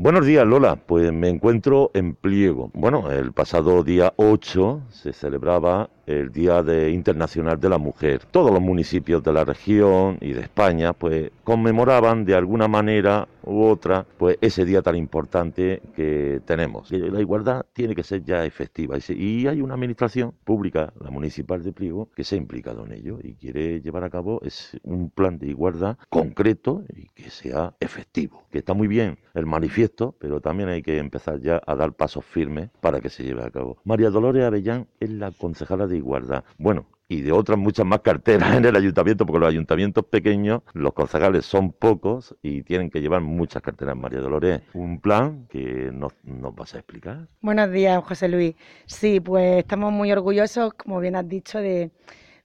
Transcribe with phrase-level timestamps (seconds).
[0.00, 0.76] Buenos días, Lola.
[0.76, 2.70] Pues me encuentro en Pliego.
[2.72, 8.22] Bueno, el pasado día 8 se celebraba el Día de Internacional de la Mujer.
[8.30, 13.62] Todos los municipios de la región y de España pues conmemoraban de alguna manera u
[13.64, 16.90] otra pues ese día tan importante que tenemos.
[16.90, 21.72] La igualdad tiene que ser ya efectiva y hay una administración pública, la municipal de
[21.72, 25.38] Pliego, que se ha implicado en ello y quiere llevar a cabo es un plan
[25.38, 28.44] de igualdad concreto y que sea efectivo.
[28.50, 32.24] Que está muy bien el manifiesto, pero también hay que empezar ya a dar pasos
[32.24, 33.78] firmes para que se lleve a cabo.
[33.84, 36.44] María Dolores Avellán es la concejala de igualdad.
[36.56, 40.92] Bueno, y de otras muchas más carteras en el ayuntamiento, porque los ayuntamientos pequeños, los
[40.92, 43.96] concejales son pocos y tienen que llevar muchas carteras.
[43.96, 47.28] María Dolores, un plan que nos, nos vas a explicar.
[47.40, 48.54] Buenos días, José Luis.
[48.86, 51.90] Sí, pues estamos muy orgullosos, como bien has dicho, de,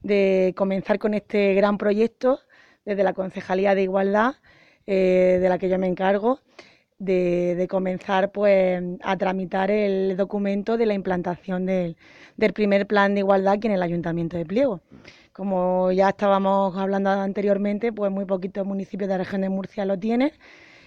[0.02, 2.40] de comenzar con este gran proyecto
[2.86, 4.36] desde la Concejalía de Igualdad,
[4.86, 6.40] eh, de la que yo me encargo
[7.06, 11.96] de, comenzar pues, a tramitar el documento de la implantación del,
[12.54, 14.82] primer plan de igualdad aquí en el Ayuntamiento de Pliego.
[15.32, 19.98] Como ya estábamos hablando anteriormente, pues muy poquitos municipios de la región de Murcia lo
[19.98, 20.32] tienen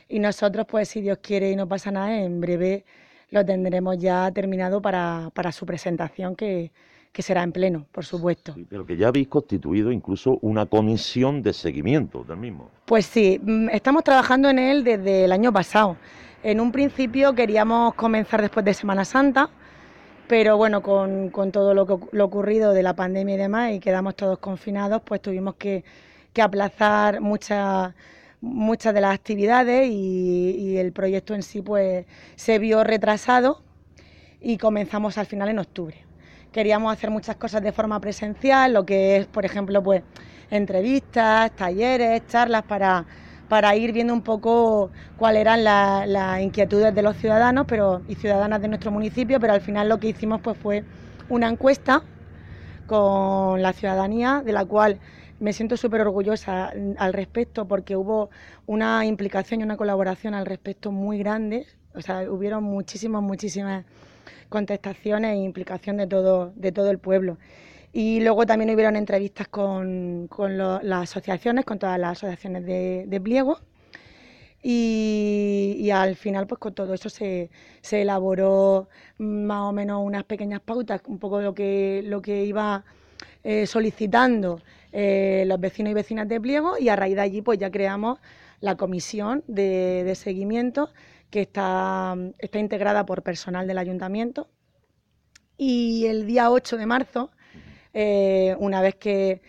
[0.08, 2.84] y nosotros, pues si Dios quiere y no pasa nada, en breve
[3.30, 6.70] lo tendremos ya terminado para, para su presentación que,
[7.16, 8.54] que será en pleno, por supuesto.
[8.68, 12.68] pero que ya habéis constituido incluso una comisión de seguimiento del mismo.
[12.84, 15.96] Pues sí, mm, estamos trabajando en él desde el año pasado.
[16.42, 19.48] En un principio queríamos comenzar después de Semana Santa,
[20.28, 24.14] pero bueno, con, todo lo, que, lo ocurrido de la pandemia y demás, y quedamos
[24.14, 25.84] todos confinados, pues tuvimos que,
[26.38, 27.94] aplazar muchas
[28.42, 33.62] muchas de las actividades y, y, el proyecto en sí pues se vio retrasado
[34.42, 36.05] y comenzamos al final en octubre
[36.56, 40.02] queríamos hacer muchas cosas de forma presencial, lo que es, por ejemplo, pues
[40.48, 43.06] entrevistas, talleres, charlas para,
[43.46, 48.62] para ir viendo un poco cuáles eran las inquietudes de los ciudadanos pero, y ciudadanas
[48.62, 50.84] de nuestro municipio, pero al final lo que hicimos pues fue
[51.28, 52.02] una encuesta
[52.86, 54.98] con la ciudadanía, de la cual
[55.38, 58.30] me siento súper orgullosa al respecto porque hubo
[58.64, 63.84] una implicación y una colaboración al respecto muy grande, o sea, hubieron muchísimas, muchísimas
[64.48, 67.38] contestaciones e implicación de todo, de todo el pueblo.
[67.92, 70.28] Y luego también hubieron entrevistas con,
[70.82, 73.58] las asociaciones, con todas las asociaciones de, pliego.
[74.62, 77.48] Y, al final, pues con todo eso se,
[77.90, 82.84] elaboró más o menos unas pequeñas pautas, un poco lo que, lo que iba
[83.42, 84.60] eh, solicitando
[84.92, 88.18] eh, los vecinos y vecinas de pliego, y a raíz de allí, pues ya creamos
[88.66, 90.90] la comisión de, de seguimiento
[91.30, 94.48] que está, está integrada por personal del ayuntamiento.
[95.56, 97.30] Y el día 8 de marzo,
[97.94, 99.40] eh, una vez que,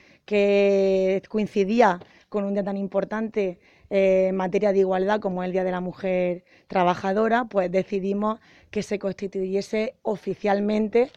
[1.30, 5.72] coincidía con un día tan importante eh, en materia de igualdad como el Día de
[5.72, 8.40] la Mujer Trabajadora, pues decidimos
[8.70, 11.12] que se constituyese oficialmente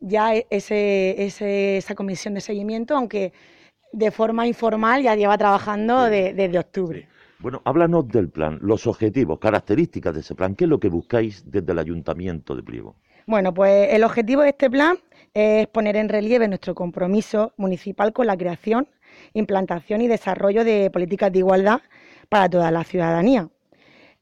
[0.00, 1.26] ya ese,
[1.76, 3.32] esa comisión de seguimiento, aunque
[3.92, 7.08] de forma informal ya lleva trabajando desde octubre.
[7.42, 10.54] Bueno, háblanos del plan, los objetivos, características de ese plan.
[10.54, 12.94] ¿Qué es lo que buscáis desde el Ayuntamiento de Pliego?
[13.26, 14.96] Bueno, pues el objetivo de este plan
[15.34, 18.86] es poner en relieve nuestro compromiso municipal con la creación,
[19.34, 21.80] implantación y desarrollo de políticas de igualdad
[22.28, 23.48] para toda la ciudadanía.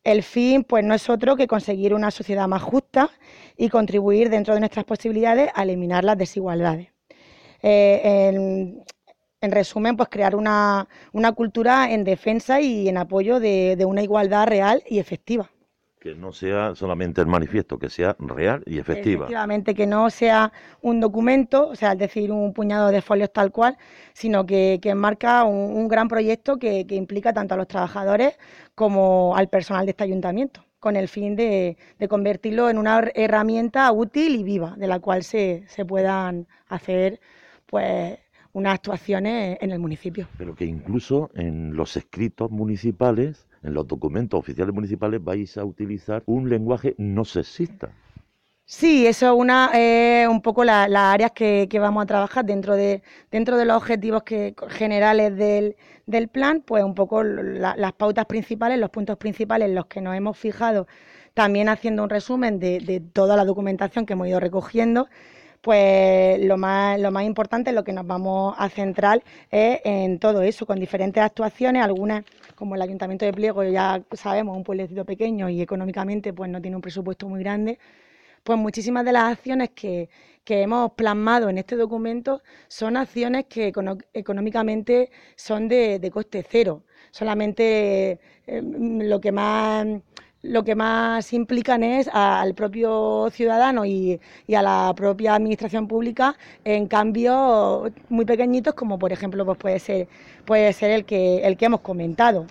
[0.02, 3.10] El fin, pues, no es otro que conseguir una sociedad más justa
[3.54, 6.88] y contribuir dentro de nuestras posibilidades a eliminar las desigualdades.
[7.62, 8.82] Eh,
[9.42, 10.86] resumen, pues crear una,
[11.34, 15.50] cultura en defensa y en apoyo de, una igualdad real y efectiva.
[15.98, 19.24] Que no sea solamente el manifiesto, que sea real y efectiva.
[19.24, 23.52] Efectivamente, que no sea un documento, o sea, es decir, un puñado de folios tal
[23.52, 23.76] cual,
[24.14, 28.38] sino que, que enmarca un, gran proyecto que, implica tanto a los trabajadores
[28.74, 33.92] como al personal de este ayuntamiento, con el fin de, de convertirlo en una herramienta
[33.92, 37.20] útil y viva, de la cual se, se puedan hacer
[37.66, 38.18] pues
[38.52, 40.28] unas actuaciones en el municipio.
[40.38, 46.22] Pero que incluso en los escritos municipales, en los documentos oficiales municipales, vais a utilizar
[46.26, 47.92] un lenguaje no sexista.
[48.72, 49.72] Sí, eso es una,
[50.30, 54.54] un poco las áreas que, vamos a trabajar dentro de, dentro de los objetivos que,
[54.68, 55.74] generales del,
[56.06, 60.14] del plan, pues un poco las pautas principales, los puntos principales en los que nos
[60.14, 60.86] hemos fijado,
[61.34, 65.08] también haciendo un resumen de, de toda la documentación que hemos ido recogiendo
[65.60, 70.42] pues lo más, lo más importante, lo que nos vamos a centrar es en todo
[70.42, 72.24] eso, con diferentes actuaciones, algunas
[72.54, 76.76] como el Ayuntamiento de Pliego, ya sabemos, un pueblecito pequeño y económicamente pues no tiene
[76.76, 77.78] un presupuesto muy grande,
[78.44, 80.08] pues muchísimas de las acciones que,
[80.52, 83.72] hemos plasmado en este documento son acciones que
[84.12, 86.82] económicamente son de, coste cero.
[87.12, 89.86] Solamente eh, lo que más
[90.42, 94.20] lo que más implican es al propio ciudadano y,
[94.54, 100.08] a la propia administración pública en cambios muy pequeñitos como por ejemplo pues puede ser
[100.46, 102.46] puede ser el que el que hemos comentado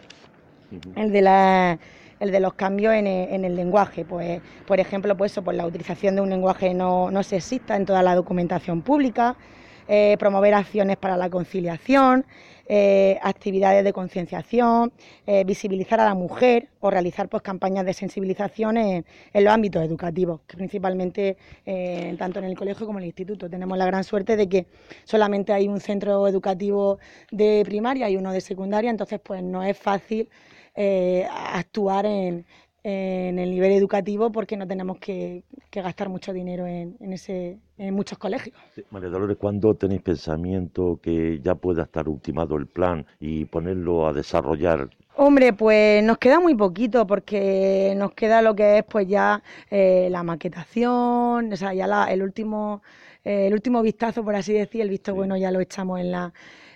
[0.96, 1.80] el de la
[2.20, 4.04] el de los cambios en el, lenguaje.
[4.04, 7.86] Pues, por ejemplo, pues eso, pues la utilización de un lenguaje no, no sexista en
[7.86, 9.38] toda la documentación pública,
[9.92, 12.24] eh, promover acciones para la conciliación,
[12.68, 14.94] eh, actividades de concienciación,
[15.26, 20.42] eh, visibilizar a la mujer o realizar pues, campañas de sensibilización en, los ámbitos educativos,
[20.46, 21.38] que principalmente
[22.20, 23.50] tanto en el colegio como en el instituto.
[23.50, 24.68] Tenemos la gran suerte de que
[25.06, 27.00] solamente hay un centro educativo
[27.32, 30.30] de primaria y uno de secundaria, entonces pues no es fácil
[30.76, 32.46] actuar en,
[32.84, 38.58] el nivel educativo porque no tenemos que, gastar mucho dinero en, ese, en muchos colegios.
[38.92, 44.14] María Dolores, ¿cuándo tenéis pensamiento que ya pueda estar ultimado el plan y ponerlo a
[44.14, 44.90] desarrollar?
[45.16, 50.08] Hombre, pues nos queda muy poquito porque nos queda lo que es pues ya eh,
[50.10, 52.82] la maquetación, o sea, ya el último
[53.24, 56.34] eh, el último vistazo, por así decir, el visto bueno ya lo echamos en la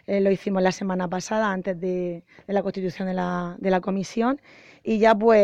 [0.07, 4.41] eh, lo hicimos la semana pasada, antes de, la constitución de la, de la, comisión.
[4.83, 5.43] Y ya, pues,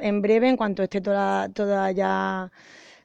[0.00, 2.50] en, breve, en cuanto esté toda, toda ya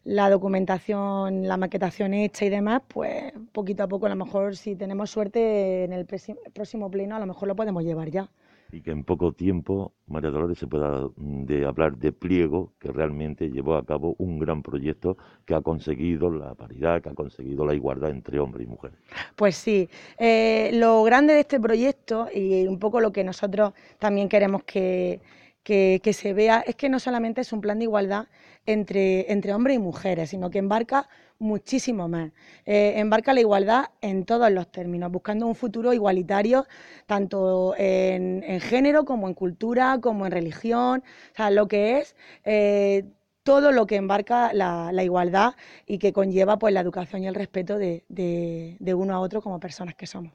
[0.03, 4.75] la documentación, la maquetación hecha y demás, pues poquito a poco, a lo mejor, si
[4.75, 8.29] tenemos suerte, en el próximo pleno, a lo mejor lo podemos llevar ya
[8.71, 12.91] y que en poco tiempo María Dolores se pueda mm, de hablar de pliego, que
[12.91, 17.65] realmente llevó a cabo un gran proyecto que ha conseguido la paridad, que ha conseguido
[17.65, 18.91] la igualdad entre hombre y mujer.
[19.35, 24.29] Pues sí, eh, lo grande de este proyecto y un poco lo que nosotros también
[24.29, 25.21] queremos que,
[25.67, 28.27] que, se vea es que no solamente es un plan de igualdad
[28.65, 31.09] entre, entre hombres y mujeres, sino que embarca
[31.39, 32.31] muchísimo más.
[32.65, 36.65] Eh, embarca la igualdad en todos los términos, buscando un futuro igualitario
[37.05, 41.03] tanto en, género como en cultura, como en religión,
[41.33, 42.15] o sea, lo que es
[42.45, 43.03] eh,
[43.43, 45.55] todo lo que embarca la, igualdad
[45.85, 49.59] y que conlleva pues la educación y el respeto de, de, uno a otro como
[49.59, 50.31] personas que somos.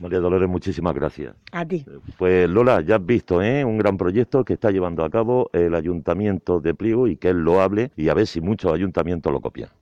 [0.00, 1.34] María Dolores, muchísimas gracias.
[1.52, 1.84] A ti.
[2.18, 3.64] Pues Lola, ya has visto ¿eh?
[3.64, 7.34] un gran proyecto que está llevando a cabo el Ayuntamiento de Pliego y que es
[7.34, 9.68] loable y a ver si muchos ayuntamientos lo copian.